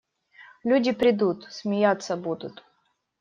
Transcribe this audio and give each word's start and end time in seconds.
Люди 0.63 0.93
придут– 0.93 1.45
смеяться 1.51 2.17
будут. 2.17 2.63